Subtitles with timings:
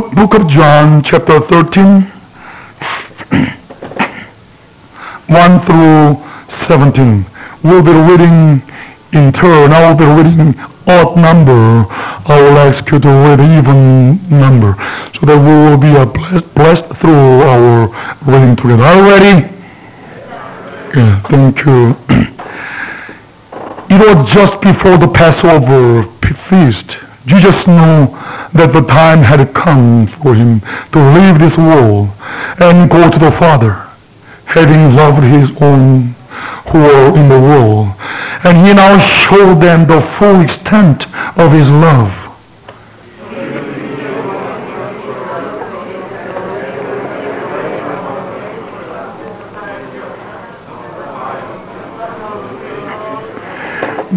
[0.00, 2.02] book of John, chapter 13,
[5.28, 6.16] 1 through
[6.48, 7.24] 17.
[7.62, 8.62] We'll be reading
[9.12, 9.72] in turn.
[9.72, 10.54] I will be reading
[10.86, 11.86] odd number.
[12.26, 14.74] I will ask you to read even number
[15.12, 17.88] so that we will be blessed, blessed through our
[18.26, 18.82] reading together.
[18.82, 19.48] Are you ready?
[20.96, 21.96] Yeah, thank you.
[23.90, 26.04] it was just before the Passover
[26.50, 27.09] feast.
[27.30, 28.10] Jesus knew
[28.58, 30.58] that the time had come for him
[30.90, 32.08] to leave this world
[32.58, 33.86] and go to the Father,
[34.46, 36.10] having loved his own
[36.74, 37.94] who were in the world.
[38.42, 41.06] And he now showed them the full extent
[41.38, 42.10] of his love.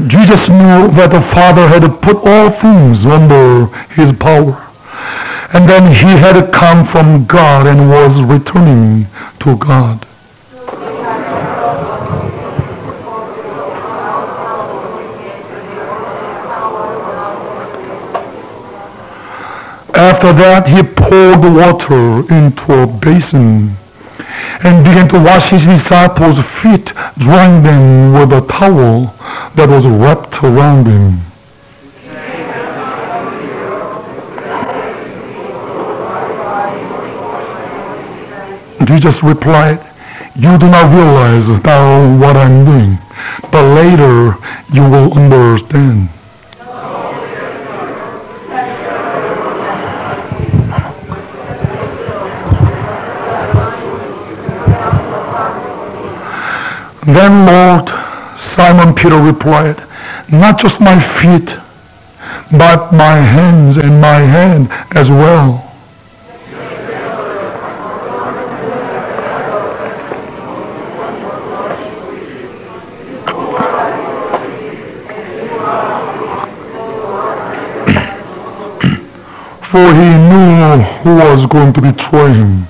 [0.08, 4.60] Jesus knew that the Father had put all things under his power.
[5.54, 9.08] And then he had come from God and was returning
[9.40, 10.06] to God.
[19.96, 23.78] After that, he poured water into a basin
[24.64, 29.13] and began to wash his disciples' feet, drying them with a towel
[29.56, 31.20] that was wrapped around him.
[38.86, 39.80] Jesus replied,
[40.36, 42.98] You do not realize now what I'm doing,
[43.52, 44.36] but later
[44.74, 46.10] you will understand.
[57.06, 58.03] Then Lord,
[58.44, 59.78] Simon Peter replied,
[60.32, 61.56] Not just my feet,
[62.52, 65.60] but my hands and my hand as well.
[79.64, 82.68] For he knew who was going to betray him.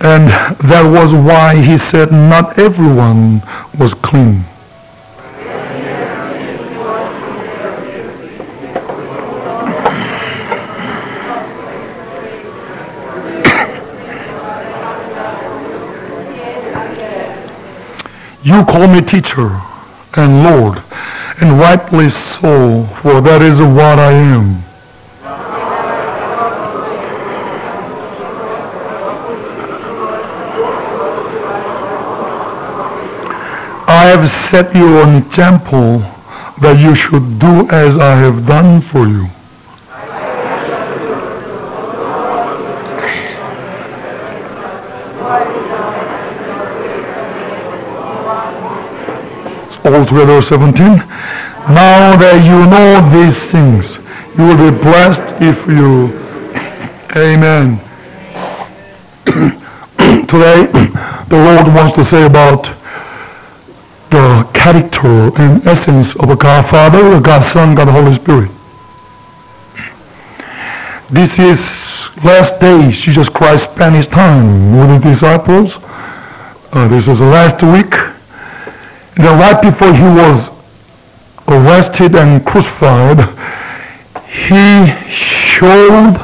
[0.00, 0.28] And
[0.70, 3.42] that was why he said not everyone
[3.78, 4.44] was clean.
[18.44, 19.60] You call me teacher
[20.16, 20.82] and Lord,
[21.40, 24.64] and rightly so, for that is what I am.
[33.86, 35.98] I have set you an example
[36.62, 39.28] that you should do as I have done for you.
[50.12, 50.84] Altogether 17.
[51.72, 53.96] Now that you know these things,
[54.36, 56.12] you will be blessed if you.
[57.16, 57.80] Amen.
[60.28, 60.66] Today,
[61.28, 62.64] the Lord wants to say about
[64.10, 68.50] the character and essence of a God Father, a God Son, God Holy Spirit.
[71.08, 71.58] This is
[72.22, 75.78] last days Jesus Christ spent his time with his disciples.
[76.74, 78.01] Uh, this was last week.
[79.16, 80.50] Then right before he was
[81.48, 83.18] arrested and crucified,
[84.26, 86.16] he showed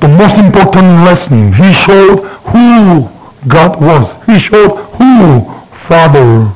[0.00, 1.52] the most important lesson.
[1.52, 3.08] He showed who
[3.48, 4.14] God was.
[4.26, 5.40] He showed who
[5.74, 6.52] Father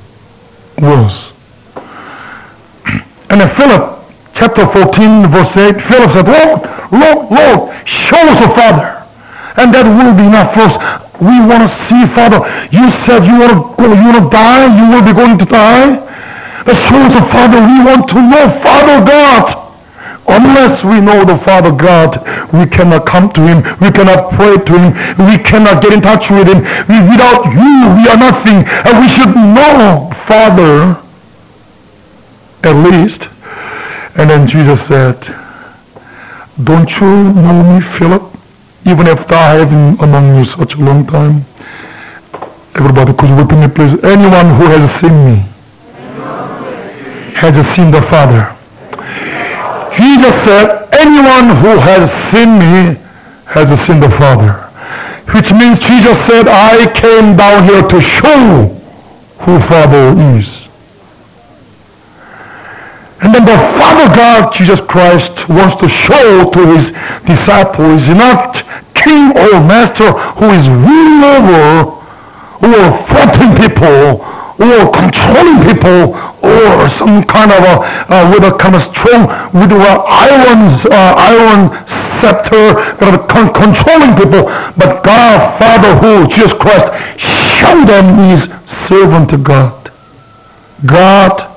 [0.79, 1.33] was.
[3.31, 4.05] And in Philip
[4.35, 6.61] chapter 14 verse 8, Philip said, Lord,
[6.93, 9.03] Lord, Lord, show us a Father.
[9.57, 10.77] And that will be enough for us.
[11.23, 12.43] We want to see Father.
[12.75, 15.47] You said you want to go, you want to die, you will be going to
[15.47, 16.03] die.
[16.67, 17.63] Show us a Father.
[17.63, 19.63] We want to know Father God.
[20.27, 22.19] Unless we know the Father God,
[22.53, 23.63] we cannot come to Him.
[23.81, 24.91] We cannot pray to Him.
[25.27, 26.63] We cannot get in touch with Him.
[26.91, 28.67] We, without you, we are nothing.
[28.67, 30.99] And we should know Father,
[32.63, 33.29] at least.
[34.17, 35.19] And then Jesus said,
[36.63, 38.32] Don't you know me, Philip?
[38.85, 41.45] Even after been among you such a long time.
[42.75, 43.95] Everybody, could you repeat me, please?
[44.03, 45.37] Anyone who has seen me
[47.37, 48.51] has seen the Father.
[49.97, 52.99] Jesus said, anyone who has seen me
[53.47, 54.53] has seen the Father.
[55.35, 58.67] Which means Jesus said, I came down here to show
[59.41, 60.62] who Father is.
[63.23, 66.91] And then the Father God, Jesus Christ, wants to show to his
[67.25, 72.03] disciples, he's not king or master who is ruling over
[72.67, 74.27] or fighting people
[74.59, 77.75] or controlling people or some kind of a,
[78.11, 83.55] uh, with a kind of strong, with an iron, uh, iron scepter, kind of con-
[83.55, 84.51] controlling people.
[84.75, 89.91] But God, Father, who, Jesus Christ, showed them his servant to God.
[90.85, 91.52] God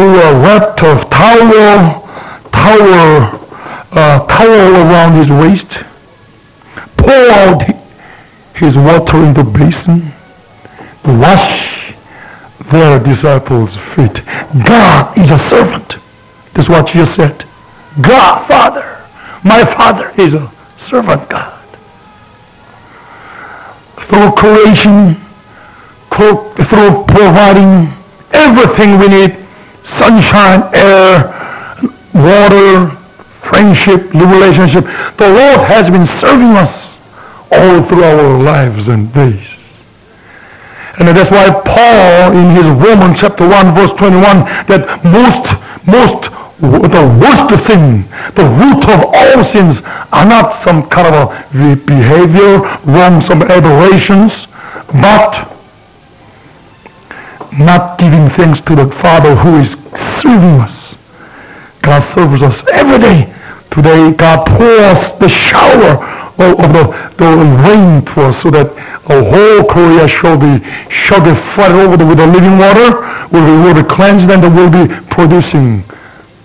[0.00, 2.00] who are wrapped of towel,
[2.50, 3.38] towel,
[3.92, 5.84] uh, towel around his waist,
[6.96, 7.62] pour out
[8.54, 10.00] his water in the basin,
[11.04, 11.92] wash
[12.70, 14.24] their disciples' feet.
[14.64, 15.96] God is a servant.
[16.54, 17.44] That's what Jesus said.
[18.00, 19.04] God, Father,
[19.44, 20.48] my Father is a
[20.78, 21.62] servant God.
[24.08, 25.16] Through creation,
[26.10, 27.92] through providing
[28.32, 29.39] everything we need,
[29.98, 31.30] sunshine, air,
[32.14, 32.90] water,
[33.50, 34.84] friendship, relationship.
[35.16, 36.90] The Lord has been serving us
[37.50, 39.58] all through our lives and days.
[40.98, 45.48] And that's why Paul in his Romans chapter 1 verse 21 that most,
[45.88, 48.04] most, the worst sin,
[48.36, 49.80] the root of all sins
[50.12, 54.46] are not some kind of a behavior, wrong, some aberrations,
[54.92, 55.48] but
[57.58, 60.94] not giving thanks to the Father who is serving us.
[61.82, 63.32] God serves us every day.
[63.70, 65.98] Today, God pours the shower
[66.38, 66.84] of, the,
[67.16, 67.30] the
[67.66, 68.74] rain to us so that
[69.06, 73.02] the whole Korea shall be, shall be flooded over with the living water,
[73.32, 75.82] will be, will be cleansed, and will be producing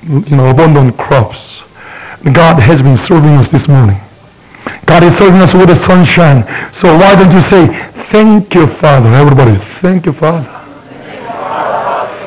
[0.03, 1.63] you know, abundant crops.
[2.33, 3.99] God has been serving us this morning.
[4.85, 6.43] God is serving us with the sunshine.
[6.73, 7.67] So why don't you say,
[8.05, 9.09] thank you, Father.
[9.13, 10.54] Everybody, thank you, Father.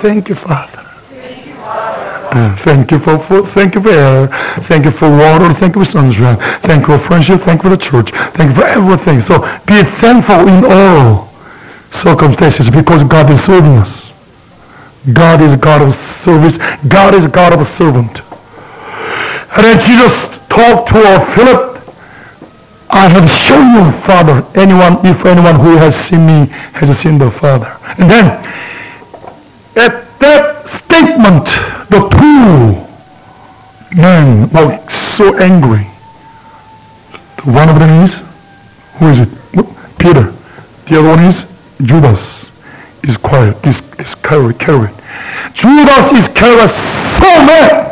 [0.00, 0.84] Thank you, Father.
[2.30, 3.48] Uh, thank you for food.
[3.48, 4.28] Thank you for air.
[4.68, 5.52] Thank you for water.
[5.54, 6.36] Thank you for sunshine.
[6.60, 7.40] Thank you for friendship.
[7.40, 8.10] Thank you for the church.
[8.36, 9.20] Thank you for everything.
[9.20, 11.32] So be thankful in all
[11.90, 14.12] circumstances because God is serving us.
[15.12, 16.58] God is a God of service.
[16.86, 18.20] God is a God of a servant.
[19.56, 21.82] And then Jesus talked to our Philip.
[22.90, 24.46] I have shown you, Father.
[24.54, 27.76] Anyone, if anyone who has seen me has seen the Father.
[27.98, 28.44] And then
[29.78, 31.46] at that statement,
[31.88, 35.84] the two men were so angry.
[37.44, 38.22] One of them is,
[38.98, 39.28] who is it?
[39.98, 40.32] Peter.
[40.86, 41.46] The other one is
[41.82, 42.50] Judas.
[43.04, 43.56] Is quiet.
[43.66, 44.58] Is Iscariot.
[45.54, 47.87] Judas Iscariot so mad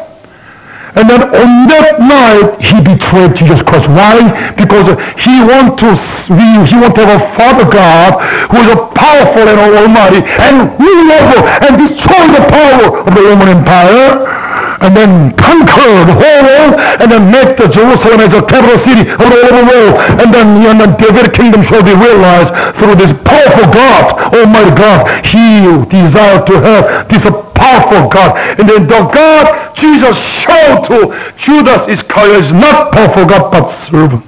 [0.97, 3.85] and then on that night, he betrayed Jesus Christ.
[3.93, 4.17] Why?
[4.57, 5.93] Because he want to
[6.33, 8.17] be, he want to have a Father God
[8.49, 13.23] who is a powerful and almighty and rule over and destroy the power of the
[13.29, 14.46] Roman Empire
[14.81, 19.09] and then conquer the whole world and then make the Jerusalem as a capital city
[19.09, 19.95] of the whole world.
[20.21, 25.25] And then, and then David's kingdom shall be realized through this powerful God, Almighty God.
[25.25, 27.25] He desired to have this
[27.57, 28.37] powerful God.
[28.61, 34.25] And then the God Jesus showed to Judas Iscariot is not powerful God but servant.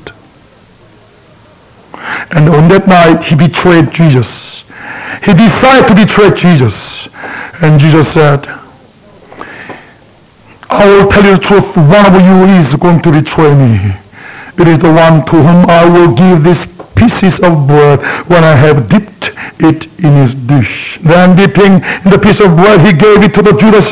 [2.31, 4.65] And on that night he betrayed Jesus.
[5.25, 7.09] He decided to betray Jesus.
[7.61, 8.47] And Jesus said,
[10.71, 13.93] I will tell you the truth, one of you is going to betray me.
[14.59, 18.55] It is the one to whom I will give these pieces of bread when I
[18.55, 20.99] have dipped it in his dish.
[21.03, 23.89] Then dipping in the piece of bread, he gave it to the Judas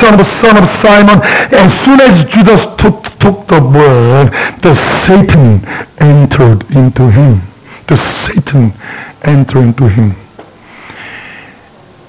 [0.00, 1.20] son of son of Simon.
[1.54, 4.32] As soon as Judas took, took the bread,
[4.62, 4.74] the
[5.06, 5.64] Satan
[5.98, 7.40] entered into him.
[7.86, 8.72] The Satan
[9.22, 10.16] entered into him.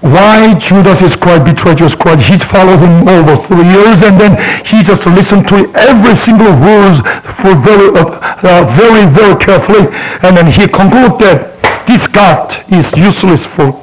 [0.01, 2.25] Why Judas Iscariot betrayed Jesus Christ?
[2.25, 4.33] He followed him over three years and then
[4.65, 6.97] he just listened to every single word
[7.37, 9.85] for very, uh, uh, very, very carefully.
[10.25, 13.73] And then he concluded that this God is useless for,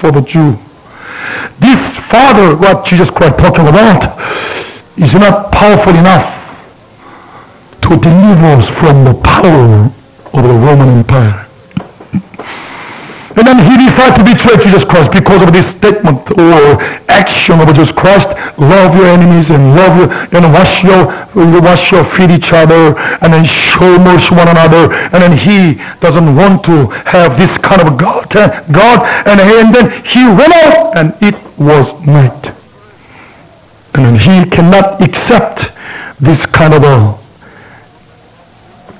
[0.00, 0.56] for the Jew.
[1.60, 4.16] This Father, what Jesus Christ talking about,
[4.96, 6.40] is not powerful enough
[7.82, 9.92] to deliver us from the power
[10.32, 11.49] of the Roman Empire.
[13.40, 16.76] And then he decided to betray Jesus Christ because of this statement or
[17.08, 18.28] action of Jesus Christ.
[18.58, 21.06] Love your enemies and love your, and wash your,
[21.62, 22.92] wash your feet each other
[23.24, 24.92] and then show mercy one another.
[24.92, 28.36] And then he doesn't want to have this kind of God.
[28.36, 32.52] Eh, God and, and then he went out and it was night.
[33.94, 35.72] And then he cannot accept
[36.20, 37.18] this kind of a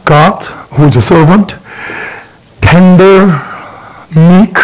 [0.07, 0.43] God
[0.73, 1.53] who is a servant,
[2.63, 3.50] tender,
[4.15, 4.57] meek,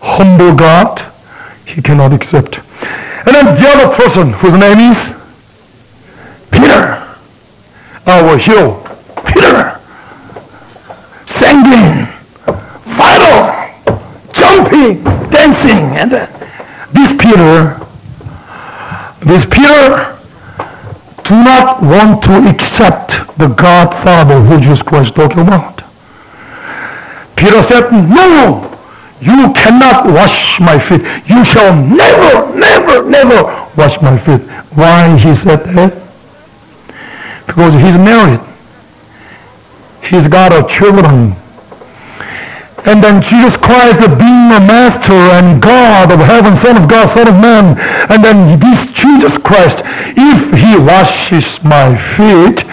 [0.00, 1.00] humble God,
[1.66, 2.58] he cannot accept.
[3.26, 5.14] And then the other person whose name is
[6.50, 7.06] Peter,
[8.06, 8.82] our hero,
[9.26, 9.78] Peter,
[11.26, 12.06] singing,
[12.84, 13.52] vital,
[14.32, 16.26] jumping, dancing, and uh,
[16.92, 17.78] this Peter,
[19.20, 20.16] this Peter
[21.24, 25.82] do not want to accept the Godfather who Jesus Christ talking about.
[27.36, 28.69] Peter said, no,
[29.20, 31.02] you cannot wash my feet.
[31.28, 33.44] You shall never, never, never
[33.76, 34.40] wash my feet.
[34.72, 35.92] Why he said that?
[37.46, 38.40] Because he's married.
[40.02, 41.36] He's got a children.
[42.86, 47.28] And then Jesus Christ being a master and God of heaven, Son of God, Son
[47.28, 47.76] of man.
[48.10, 49.82] And then this Jesus Christ,
[50.16, 52.64] if he washes my feet,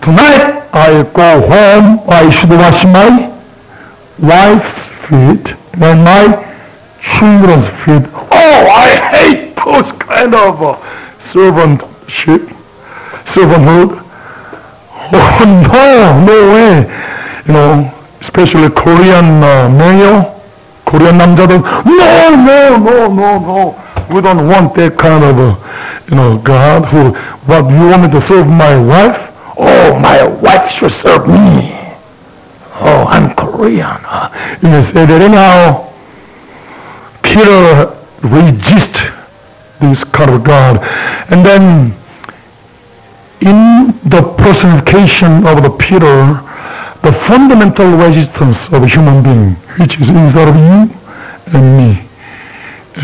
[0.00, 3.28] tonight I go home, I should wash my
[4.18, 6.23] wife's feet and my
[7.01, 8.03] children's feet.
[8.31, 10.75] Oh, I hate those kind of uh,
[11.19, 12.47] servantship,
[13.25, 14.03] servanthood.
[15.13, 15.39] Oh,
[15.71, 16.73] no, no way.
[17.47, 20.33] You know, especially Korean uh, male,
[20.85, 21.61] Korean 남자들.
[21.85, 23.83] No, no, no, no, no.
[24.09, 25.55] We don't want that kind of, uh,
[26.09, 27.11] you know, God who,
[27.45, 29.33] what, you want me to serve my wife?
[29.57, 31.70] Oh, my wife should serve me.
[33.62, 34.02] Korean.
[34.02, 34.26] Uh,
[34.60, 35.86] you say that anyhow.
[37.22, 37.94] Peter
[38.26, 38.98] resist
[39.78, 40.82] this kind of God.
[41.30, 41.94] And then
[43.38, 46.42] in the personification of the Peter,
[47.06, 50.90] the fundamental resistance of a human being, which is inside of you
[51.54, 52.02] and me,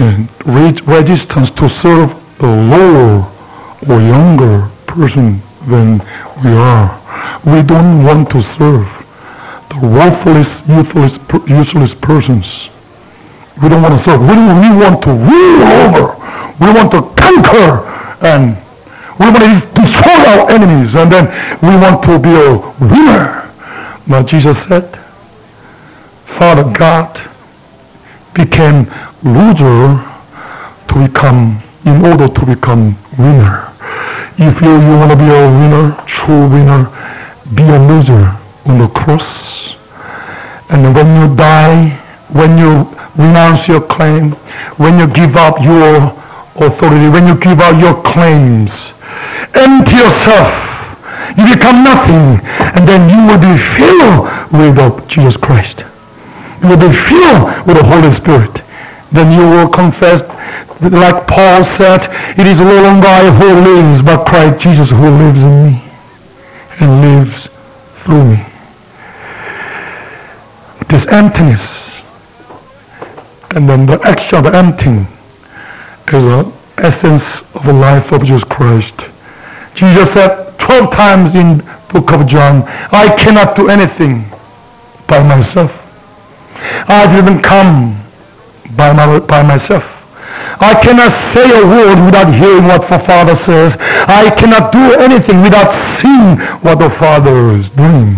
[0.02, 2.10] and resistance to serve
[2.42, 3.30] a lower
[3.88, 5.38] or younger person
[5.68, 6.00] than
[6.42, 6.90] we are.
[7.46, 8.97] We don't want to serve
[9.68, 12.70] the worthless, useless, useless persons.
[13.62, 14.20] We don't want to serve.
[14.20, 16.14] We, we want to rule over.
[16.60, 17.84] We want to conquer
[18.25, 18.56] and
[19.18, 21.26] we want to destroy our enemies and then
[21.60, 23.50] we want to be a winner.
[24.08, 24.96] But Jesus said,
[26.25, 27.20] Father God
[28.34, 28.87] became
[29.22, 30.02] loser
[30.88, 33.72] to become, in order to become winner.
[34.38, 36.84] If you, you want to be a winner, true winner,
[37.54, 38.38] be a loser
[38.68, 39.75] on the cross.
[40.70, 41.96] And when you die,
[42.30, 42.84] when you
[43.16, 44.32] renounce your claim,
[44.76, 46.12] when you give up your
[46.60, 48.92] authority, when you give up your claims,
[49.54, 50.52] empty yourself,
[51.37, 52.44] you become nothing,
[52.76, 55.84] and then you will be filled with Jesus Christ.
[56.62, 58.62] You will be filled with the Holy Spirit.
[59.12, 60.20] Then you will confess,
[60.80, 62.04] like Paul said,
[62.38, 65.82] it is no longer I who lives, but Christ Jesus who lives in me
[66.80, 67.48] and lives
[68.02, 68.44] through me.
[70.88, 71.88] This emptiness
[73.54, 75.07] and then the action of the emptying
[76.12, 78.95] is the essence of the life of Jesus Christ.
[79.75, 81.59] Jesus said 12 times in
[81.92, 84.25] book of John, I cannot do anything
[85.07, 85.85] by myself.
[86.88, 87.97] I didn't come
[88.76, 89.95] by, my, by myself.
[90.61, 93.76] I cannot say a word without hearing what the Father says.
[93.78, 98.16] I cannot do anything without seeing what the Father is doing.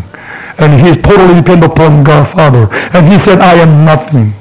[0.61, 2.69] And he is totally dependent upon God Father.
[2.93, 4.33] And he said, I am nothing.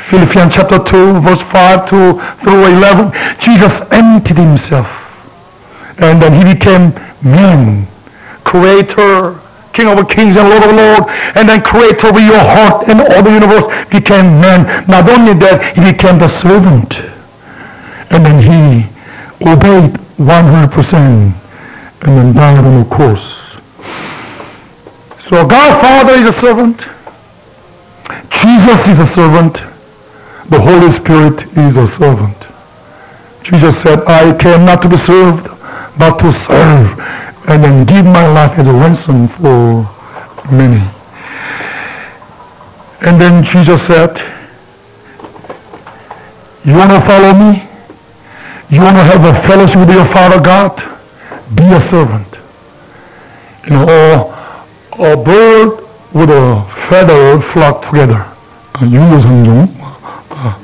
[0.00, 4.88] Philippians chapter 2, verse 5 to through 11, Jesus emptied himself.
[6.00, 7.86] And then he became man,
[8.42, 9.38] creator,
[9.72, 11.06] king of kings and lord of lords,
[11.36, 14.64] and then creator of your heart and all the universe became man.
[14.88, 16.98] Not only that, he became the servant.
[18.10, 18.88] And then he
[19.46, 20.94] obeyed 100%
[22.02, 23.39] and then died on the cross.
[25.30, 26.88] So God Father is a servant.
[28.30, 29.62] Jesus is a servant.
[30.50, 32.36] The Holy Spirit is a servant.
[33.44, 35.46] Jesus said, I came not to be served,
[35.96, 36.98] but to serve,
[37.46, 39.86] and then give my life as a ransom for
[40.50, 40.82] many.
[43.02, 44.18] And then Jesus said,
[46.64, 47.62] you want to follow me?
[48.68, 50.74] You want to have a fellowship with your Father God?
[51.54, 52.26] Be a servant.
[53.66, 54.36] You know,
[55.00, 55.80] a bird
[56.12, 58.26] with a feather flock together.
[58.74, 60.54] Uh, Yunus uh,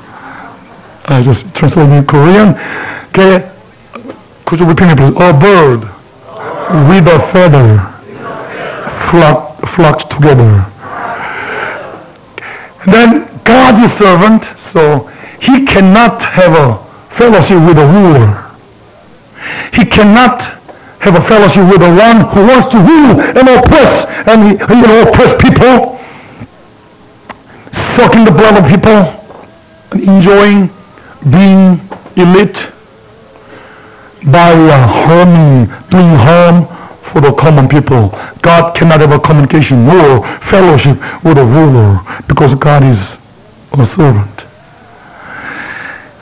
[1.05, 2.49] I just translated in Korean.
[3.09, 3.51] Okay,
[4.45, 5.15] could you repeat it please?
[5.17, 5.81] A bird
[6.87, 7.79] with a feather
[9.09, 10.65] flock, flocks together.
[12.85, 15.07] Then God is servant, so
[15.41, 16.77] he cannot have a
[17.15, 18.43] fellowship with a ruler.
[19.73, 20.43] He cannot
[20.99, 25.07] have a fellowship with the one who wants to rule and oppress and you know
[25.07, 25.99] oppress people,
[27.71, 29.17] sucking the blood of people.
[29.93, 30.69] enjoying
[31.31, 31.79] being
[32.15, 32.71] elite
[34.31, 36.65] by uh, harming, doing harm
[37.01, 38.09] for the common people.
[38.41, 43.15] God cannot have a communication nor fellowship with a ruler because God is
[43.73, 44.43] a servant.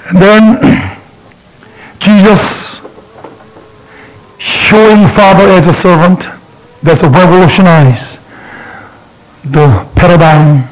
[0.09, 0.97] And then
[1.99, 2.64] Jesus
[4.75, 6.27] showing Father as a servant,
[6.83, 8.17] that's revolutionize
[9.55, 10.67] the paradigm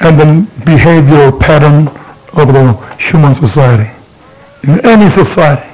[0.00, 0.28] and the
[0.68, 1.88] behavioral pattern
[2.38, 2.64] of the
[2.98, 3.88] human society.
[4.64, 5.66] In any society,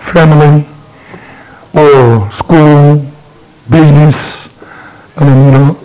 [0.00, 0.66] family
[1.72, 2.96] or school,
[3.70, 4.48] business,
[5.24, 5.78] mean, you know,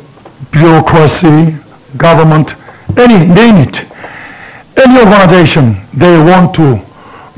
[0.52, 1.56] bureaucracy,
[1.96, 2.56] government,
[2.98, 3.86] any, name it.
[4.84, 6.82] Any organization, they want to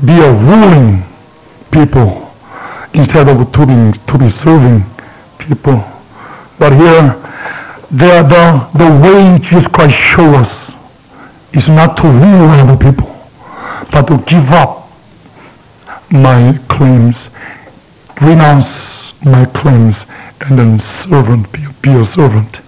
[0.02, 1.02] be a ruling
[1.70, 2.27] people
[2.98, 4.82] instead of to be, to be serving
[5.38, 5.82] people.
[6.58, 7.14] But here,
[7.92, 10.72] the, the, the way Jesus Christ shows us
[11.52, 13.06] is not to rule other people,
[13.92, 14.90] but to give up
[16.10, 17.28] my claims,
[18.20, 20.04] renounce my claims,
[20.40, 22.58] and then servant, be, be a servant.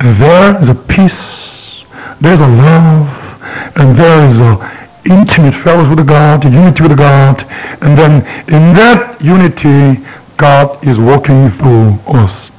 [0.00, 1.84] And there is a peace,
[2.20, 7.42] there's a love, and there is a intimate fellowship with God, unity with God,
[7.82, 10.04] and then in that unity,
[10.36, 12.50] God is working through us.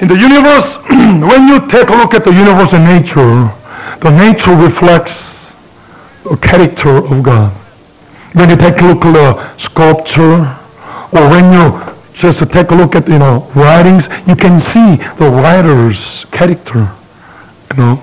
[0.00, 3.50] In the universe, when you take a look at the universe and nature,
[4.00, 5.52] the nature reflects
[6.22, 7.52] the character of God.
[8.32, 10.46] When you take a look at the sculpture,
[11.10, 11.80] or when you
[12.12, 16.90] just take a look at you know writings, you can see the writer's character.
[17.72, 18.02] You know,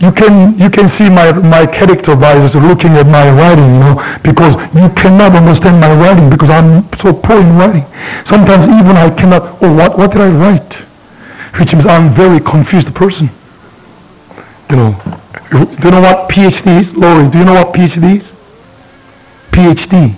[0.00, 3.80] you can you can see my my character by just looking at my writing, you
[3.80, 7.84] know, because you cannot understand my writing because I'm so poor in writing.
[8.24, 9.62] Sometimes even I cannot.
[9.62, 10.72] Oh, what what did I write?
[11.58, 13.28] Which means I'm very confused person.
[14.70, 14.92] You know,
[15.50, 17.28] do you know what PhD is, Lori?
[17.28, 18.32] Do you know what PhD is?
[19.50, 20.14] PhD.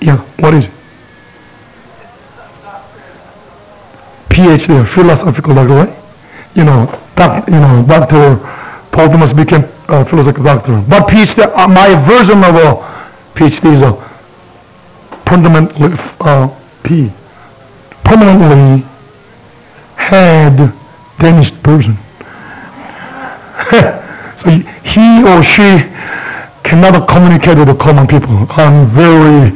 [0.00, 0.70] Yeah, what is it?
[4.30, 5.94] PhD, philosophical doctor, right?
[6.56, 8.40] You know, doc, you know, Dr.
[8.92, 10.84] Paul Thomas became a philosophical doctor.
[10.86, 12.76] But PhD, uh, my version of a
[13.34, 13.92] PhD is a
[15.24, 16.48] permanently, uh,
[16.84, 17.10] P,
[18.04, 18.84] permanently
[19.96, 20.72] had
[21.18, 21.96] Danish person.
[24.36, 24.50] so
[24.84, 25.88] he or she
[26.62, 28.46] cannot communicate with the common people.
[28.50, 29.50] I'm very,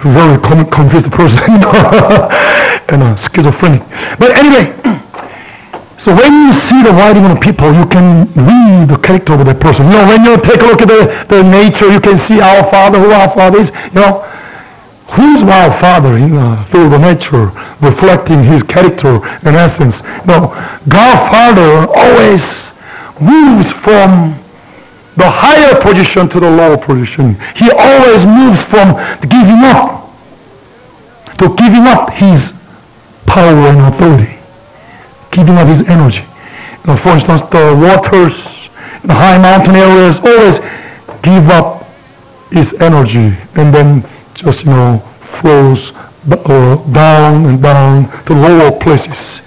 [0.00, 1.38] very confused person,
[2.88, 3.82] and uh, schizophrenic.
[4.18, 4.72] But anyway,
[6.00, 9.60] so when you see the writing of people, you can read the character of that
[9.60, 9.84] person.
[9.92, 12.64] You know, when you take a look at the, the nature, you can see our
[12.72, 13.68] Father, who our Father is.
[13.92, 14.24] You know,
[15.12, 17.52] who's our Father you know, through the nature,
[17.84, 20.00] reflecting His character and essence.
[20.24, 20.40] You know,
[20.88, 22.72] God Father always
[23.20, 24.32] moves from
[25.20, 27.36] the higher position to the lower position.
[27.54, 28.96] He always moves from
[29.28, 30.00] giving up
[31.40, 32.52] to giving up his
[33.26, 34.39] power and authority,
[35.30, 36.24] giving up his energy.
[36.84, 38.68] You know, for instance, the waters
[39.02, 40.58] in the high mountain areas always
[41.22, 41.86] give up
[42.50, 45.92] its energy and then just, you know, flows
[46.30, 49.40] uh, down and down to lower places.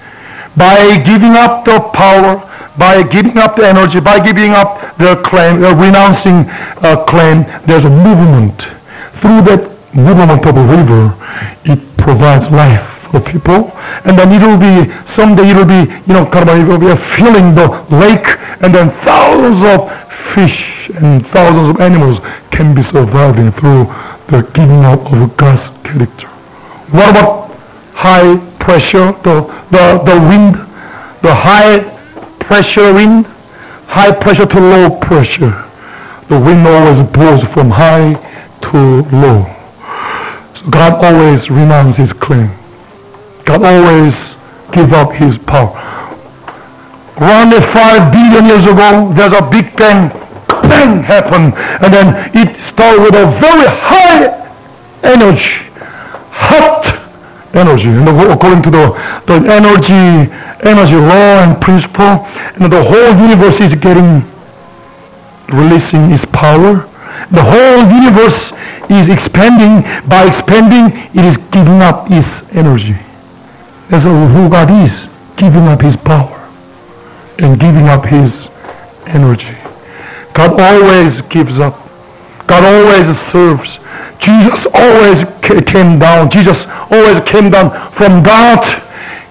[0.56, 2.42] By giving up the power,
[2.78, 6.46] by giving up the energy, by giving up the claim, uh, renouncing
[6.82, 8.62] uh, claim, there's a movement.
[9.20, 11.16] Through that movement of a river,
[11.66, 13.70] it provides life for people.
[14.06, 16.90] And then it will be, someday it will be, you know, of, it will be
[16.98, 18.26] filling the lake,
[18.66, 23.86] and then thousands of fish and thousands of animals can be surviving through
[24.34, 26.28] the giving up of God's character.
[26.90, 27.52] What about
[27.94, 30.56] high pressure, the, the, the wind,
[31.22, 31.80] the high
[32.40, 33.28] pressure wind,
[33.86, 35.54] high pressure to low pressure.
[36.30, 38.16] The wind always blows from high
[38.62, 38.78] to
[39.16, 39.46] low.
[40.56, 42.50] So God always renounces claim.
[43.46, 44.36] God always
[44.72, 45.76] give up his power.
[47.18, 50.10] Around five billion years ago, there's a big bang,
[50.48, 51.54] bang happened,
[51.84, 54.34] and then it started with a very high
[55.04, 55.70] energy,
[56.32, 56.88] hot
[57.54, 57.90] energy.
[57.90, 58.86] And according to the,
[59.28, 60.32] the energy
[60.64, 62.26] energy law and principle,
[62.56, 64.24] and the whole universe is getting,
[65.50, 66.88] releasing its power.
[67.32, 68.52] The whole universe
[68.90, 69.84] is expanding.
[70.10, 72.96] By expanding, it is giving up its energy.
[73.94, 76.50] That's who God is, giving up his power
[77.38, 78.48] and giving up his
[79.06, 79.56] energy.
[80.34, 81.78] God always gives up.
[82.48, 83.78] God always serves.
[84.18, 86.32] Jesus always came down.
[86.32, 88.82] Jesus always came down from God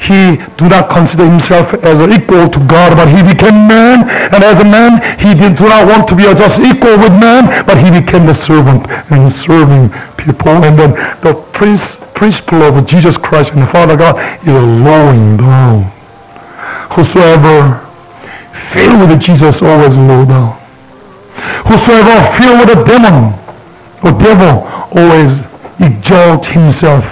[0.03, 4.03] he do not consider himself as equal to God, but he became man.
[4.35, 7.79] And as a man, he did not want to be just equal with man, but
[7.79, 10.59] he became the servant and serving people.
[10.67, 10.91] And then
[11.23, 15.85] the principle of Jesus Christ and the Father God is lowering down.
[16.91, 17.87] Whosoever
[18.75, 20.59] filled with Jesus always low down.
[21.71, 23.39] Whosoever filled with a demon
[24.03, 24.67] or devil
[24.99, 25.39] always
[25.79, 27.07] exalt himself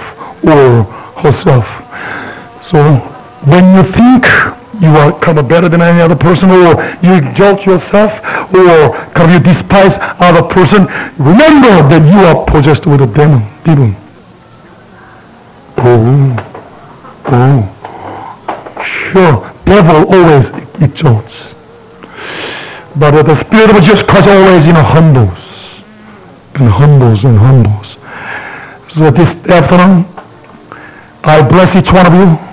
[0.45, 0.83] or
[1.23, 1.80] herself.
[2.71, 2.79] So
[3.51, 4.27] when you think
[4.81, 8.13] you are kind of better than any other person or you exalt yourself
[8.55, 10.87] or kind of you despise other person,
[11.19, 13.43] remember that you are possessed with a demon.
[13.65, 13.97] demon.
[15.79, 16.47] Oh,
[17.27, 17.67] oh,
[18.85, 21.53] sure, devil always exalts.
[22.97, 25.83] But the Spirit of Jesus Christ always, you know, humbles
[26.55, 27.97] and humbles and humbles.
[28.89, 30.05] So this afternoon,
[31.25, 32.50] I bless each one of you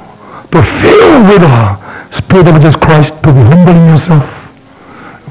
[0.52, 4.24] to fill with the Spirit of Jesus Christ, to be humbling yourself.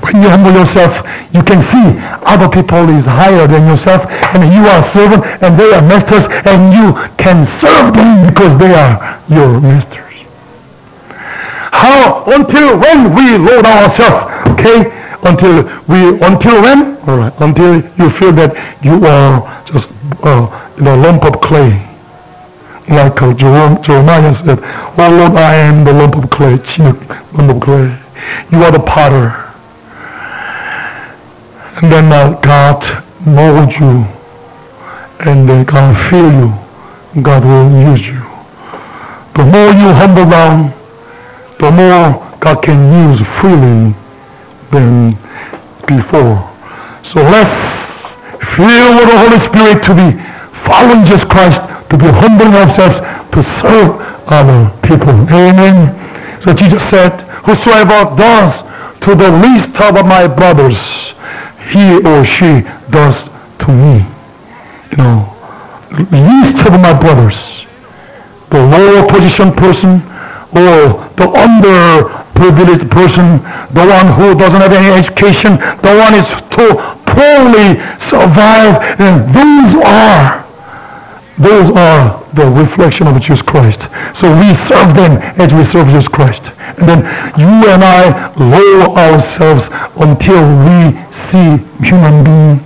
[0.04, 0.92] When you humble yourself,
[1.32, 1.96] you can see
[2.28, 4.04] other people is higher than yourself,
[4.36, 8.72] and you are servant, and they are masters, and you can serve them because they
[8.74, 10.04] are your masters.
[11.72, 12.24] How?
[12.26, 14.92] Until when we load ourselves, okay?
[15.24, 16.96] Until we, until when?
[17.08, 17.32] All right.
[17.40, 18.52] Until you feel that
[18.84, 19.88] you are just
[20.22, 20.46] uh,
[20.78, 21.86] in a lump of clay
[22.88, 26.56] like Jeremiah said, Oh Lord, I am the lump of clay,
[27.32, 27.98] lump of clay.
[28.50, 29.42] You are the potter.
[31.82, 34.06] And then uh, God mold you
[35.20, 37.22] and uh, God fill you.
[37.22, 38.20] God will use you.
[39.34, 40.72] The more you humble down,
[41.58, 43.94] the more God can use freely
[44.70, 45.12] than
[45.86, 46.52] before.
[47.02, 48.12] So let's
[48.54, 50.25] feel with the Holy Spirit to be
[50.66, 52.98] following Jesus Christ to be humbling ourselves
[53.32, 55.14] to serve other people.
[55.30, 55.94] Amen.
[56.42, 58.62] So Jesus said, whosoever does
[59.06, 61.14] to the least of my brothers,
[61.70, 63.22] he or she does
[63.62, 64.04] to me.
[64.90, 65.36] You know,
[66.10, 67.66] least of my brothers,
[68.50, 70.02] the lower position person
[70.54, 73.38] or the underprivileged person,
[73.74, 76.74] the one who doesn't have any education, the one is too
[77.06, 80.45] poorly survive, and these are
[81.38, 83.88] those are the reflection of Jesus Christ.
[84.16, 86.50] So we serve them as we serve Jesus Christ.
[86.78, 87.00] And then
[87.38, 92.60] you and I lower ourselves until we see human being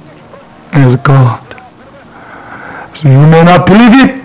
[0.72, 1.42] as God.
[2.96, 4.24] So you may not believe it,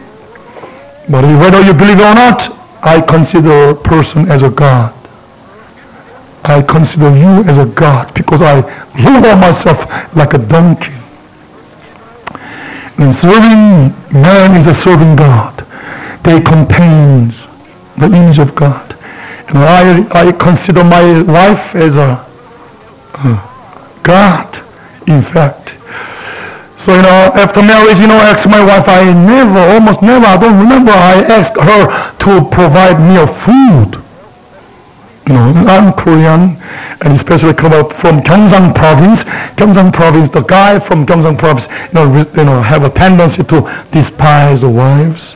[1.10, 2.51] but whether you believe it or not,
[2.84, 4.93] I consider a person as a God.
[6.43, 8.62] I consider you as a God because I
[9.01, 10.93] lower myself like a donkey.
[12.97, 15.65] And serving man is a serving God.
[16.23, 17.34] They contain
[17.97, 18.95] the image of God.
[19.49, 22.25] And I, I consider my life as a
[23.15, 24.58] uh, God,
[25.08, 25.73] in fact.
[26.79, 30.25] So, you know, after marriage, you know, I asked my wife, I never, almost never,
[30.25, 34.04] I don't remember, I asked her to provide me a food.
[35.27, 36.55] You know, I'm Korean,
[37.01, 39.23] and especially come up from Gyeongsang province.
[39.57, 43.85] Gyeongsang province, the guy from Gyeongsang province, you know, you know, have a tendency to
[43.91, 45.34] despise the wives.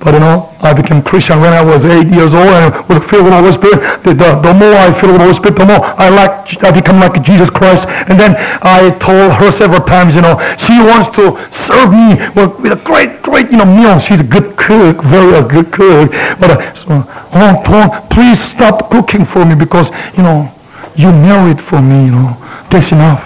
[0.00, 3.24] But you know, I became Christian when I was eight years old and was filled
[3.26, 3.80] with the Holy Spirit.
[4.04, 6.70] The, the, the more I feel with the Holy Spirit, the more I like, I
[6.70, 7.88] become like Jesus Christ.
[7.88, 12.60] And then I told her several times, you know, she wants to serve me with,
[12.60, 13.98] with a great, great, you know, meal.
[13.98, 16.12] She's a good cook, very a good cook.
[16.38, 20.52] But uh, so, oh, please stop cooking for me because, you know,
[20.94, 22.36] you married for me, you know.
[22.70, 23.24] That's enough.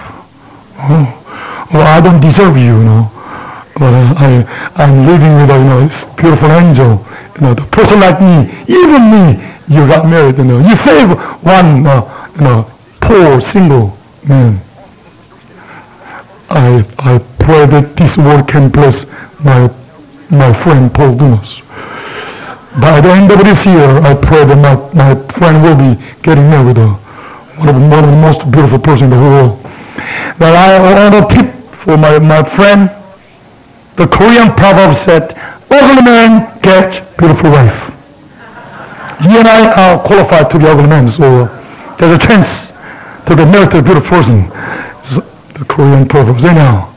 [0.79, 3.20] Oh, well, I don't deserve you, you know.
[3.81, 4.29] But uh, I,
[4.77, 5.89] I'm living with a, you know,
[6.21, 7.01] beautiful angel.
[7.37, 9.41] You know, the person like me, even me,
[9.73, 10.59] you got married, you know.
[10.61, 12.05] You save one, uh,
[12.37, 13.97] you know, poor, single
[14.29, 14.61] man.
[16.51, 19.07] I, I pray that this word can bless
[19.43, 19.73] my,
[20.29, 21.63] my friend Paul Dumas.
[22.83, 26.51] By the end of this year, I pray that my, my friend will be getting
[26.51, 26.77] married.
[26.77, 26.93] Uh,
[27.57, 29.63] one of, the, one of the most beautiful person in the world.
[30.37, 32.91] That I want to tip for my, my friend,
[33.97, 35.35] the Korean proverb said,
[35.71, 37.91] ugly man get beautiful wife.
[39.23, 41.47] You and I are qualified to be ugly men, so
[41.99, 42.69] there's a chance
[43.27, 44.49] to get married to a beautiful person.
[45.59, 46.89] The Korean proverbs, know.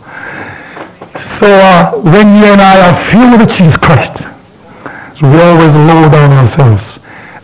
[1.40, 4.20] So uh, when you and I are filled with Jesus Christ,
[5.20, 7.00] so we always lower down ourselves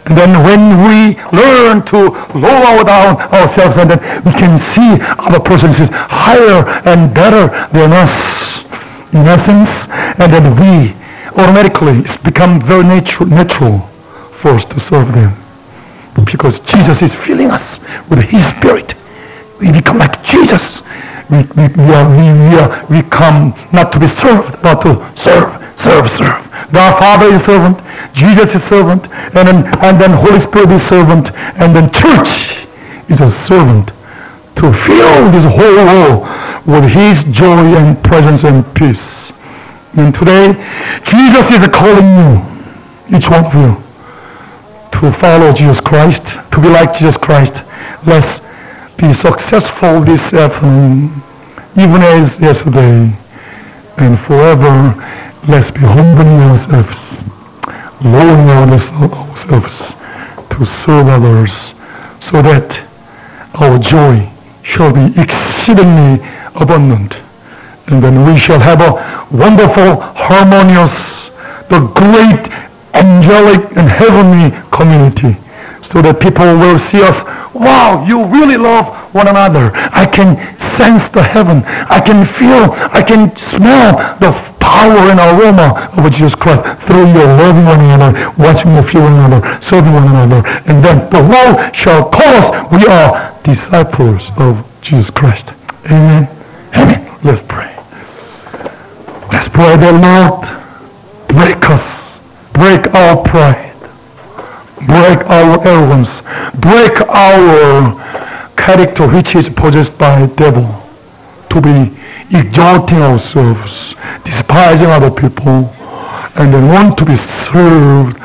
[0.09, 5.39] and then when we learn to lower down ourselves and then we can see other
[5.39, 8.65] persons is higher and better than us
[9.13, 10.93] in essence, and then we
[11.41, 13.89] automatically it's become very natural, natural
[14.45, 15.33] us to serve them.
[16.25, 18.95] Because Jesus is filling us with His Spirit.
[19.59, 20.81] We become like Jesus.
[21.29, 24.95] We, we, we, are, we, we, are, we come not to be served, but to
[25.15, 26.49] serve, serve, serve.
[26.71, 27.77] God Father is servant,
[28.13, 32.65] Jesus is servant, and then, and then Holy Spirit is servant, and then church
[33.09, 33.89] is a servant
[34.55, 36.27] to fill this whole world
[36.69, 39.31] with His joy and presence and peace.
[39.97, 40.53] And today,
[41.03, 43.73] Jesus is calling you, each one of you,
[44.99, 47.63] to follow Jesus Christ, to be like Jesus Christ.
[48.05, 48.39] Let's
[48.97, 51.09] be successful this afternoon,
[51.75, 53.11] even as yesterday
[53.97, 54.93] and forever.
[55.47, 56.99] Let's be humbling ourselves,
[58.03, 59.95] lowering ourselves
[60.51, 61.73] to serve others
[62.19, 62.85] so that
[63.55, 64.29] our joy
[64.61, 66.23] shall be exceedingly
[66.59, 67.17] abundant.
[67.87, 68.93] And then we shall have a
[69.35, 71.29] wonderful, harmonious,
[71.69, 72.51] the great
[72.93, 75.37] angelic and heavenly community
[75.81, 77.17] so that people will see us,
[77.53, 79.71] wow, you really love one another.
[79.73, 81.63] I can sense the heaven.
[81.89, 87.25] I can feel, I can smell the power and aroma of Jesus Christ through your
[87.41, 90.47] loving one another, watching the few one another, serving one another.
[90.69, 95.51] And then the world shall call us, we are disciples of Jesus Christ.
[95.85, 96.38] Amen.
[97.23, 97.75] Let's pray.
[99.31, 100.59] Let's pray the Lord
[101.29, 101.85] break us,
[102.53, 103.73] break our pride,
[104.87, 106.21] break our arrogance,
[106.59, 107.95] break our
[108.57, 110.67] character which is possessed by devil
[111.49, 111.95] to be
[112.31, 115.73] exalting ourselves, despising other people,
[116.35, 118.17] and then want to be served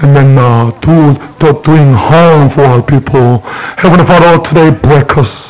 [0.00, 3.38] and then uh, do, do, doing harm for our people.
[3.78, 5.45] Heavenly Father, today break us.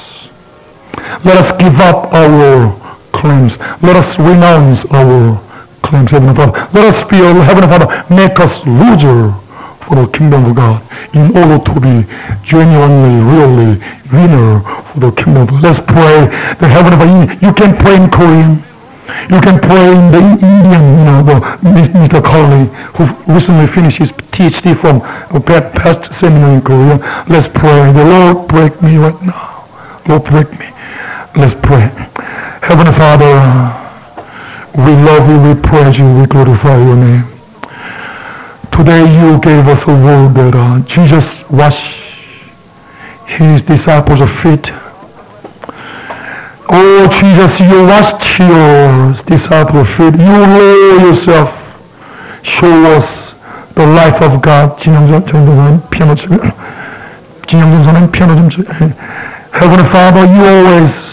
[1.26, 2.70] Let us give up our
[3.10, 3.58] claims.
[3.82, 5.42] Let us renounce our
[5.82, 6.54] claims, Heavenly Father.
[6.72, 9.34] Let us be, Heavenly Father, make us loser
[9.82, 10.82] for the kingdom of God
[11.14, 12.06] in order to be
[12.46, 13.74] genuinely, really
[14.14, 15.62] winner for the kingdom of God.
[15.64, 16.30] Let's pray
[16.62, 17.34] the Heavenly Father.
[17.44, 18.62] You can pray in Korean.
[19.26, 21.40] You can pray in the Indian, you know, the
[22.06, 22.22] Mr.
[22.22, 25.02] Carly, who recently finished his PhD from
[25.34, 27.24] a past seminary in Korea.
[27.28, 27.90] Let's pray.
[27.90, 29.66] The Lord break me right now.
[30.06, 30.66] Lord break me.
[31.35, 31.89] Let's pray.
[32.61, 33.33] Heavenly Father,
[34.75, 37.23] we love you, we praise you, we glorify your name.
[38.71, 41.95] Today you gave us a word that uh, Jesus washed
[43.27, 44.71] his disciples' feet.
[46.73, 50.15] Oh Jesus, you washed your disciples' feet.
[50.15, 51.51] You lower yourself.
[52.43, 53.33] Show us
[53.75, 54.79] the life of God.
[54.79, 56.51] 진영전 전도사님 피아노 치면
[57.47, 58.63] 진영전 사님 피아노 좀 치.
[59.53, 61.04] Heavenly Father, you always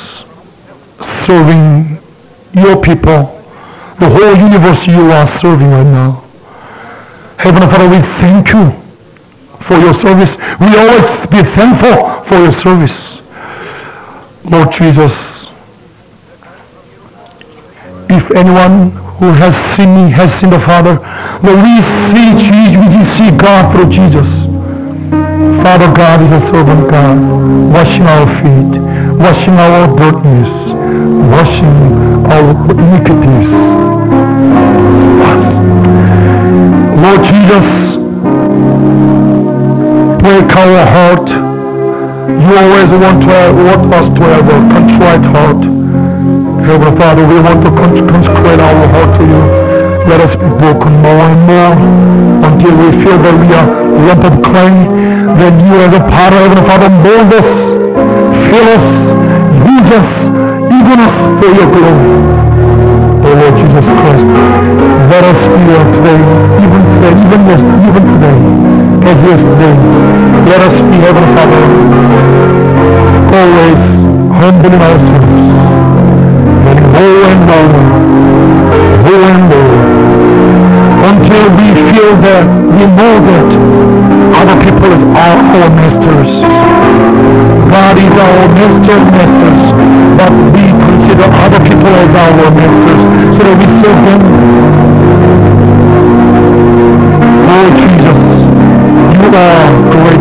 [1.26, 1.98] serving
[2.54, 3.32] your people.
[4.00, 6.24] The whole universe you are serving right now.
[7.38, 8.72] Heavenly Father, we thank you
[9.60, 10.36] for your service.
[10.60, 13.22] We always be thankful for your service.
[14.46, 15.48] Lord Jesus,
[18.10, 21.00] if anyone who has seen me has seen the Father,
[21.42, 21.80] Lord, we
[22.12, 24.28] see Jesus, we see God through Jesus.
[25.64, 27.18] Father God is a servant God,
[27.74, 28.80] washing our feet,
[29.18, 30.63] washing our dirtiness,
[31.34, 31.78] washing
[32.32, 33.52] our iniquities.
[37.04, 37.68] Lord Jesus,
[40.24, 41.28] break our heart.
[42.44, 45.64] You always want to want us to have a contrite heart.
[46.64, 49.44] Heavenly Father, we want to consecrate our heart to you.
[50.08, 51.76] Let us be broken more and more
[52.48, 53.68] until we feel that we are
[54.08, 54.74] lump of clay.
[55.40, 57.50] Then you as a potter, Heavenly Father, mold us,
[58.48, 58.88] fill us,
[59.68, 60.12] use us,
[60.84, 62.12] even for your glory.
[63.24, 64.28] Oh Lord Jesus Christ,
[65.10, 66.20] let us feel today,
[66.60, 68.38] even today, even yesterday, even today,
[69.08, 69.76] as yesterday,
[70.50, 71.64] let us be, Heavenly Father,
[73.32, 73.84] always
[74.38, 75.46] humbling ourselves,
[76.68, 77.72] and more and more,
[79.08, 79.76] more and more,
[81.08, 82.44] until we feel that,
[82.76, 83.50] we know that
[84.36, 86.44] other people are our masters.
[87.72, 89.64] God is our master masters,
[90.18, 90.73] but we
[91.14, 93.02] to the other people as our masters,
[93.38, 94.22] so that we serve them.
[97.50, 98.20] Lord Jesus,
[99.22, 100.13] you are great.